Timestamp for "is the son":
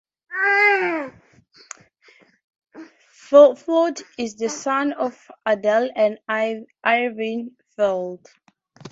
4.17-4.93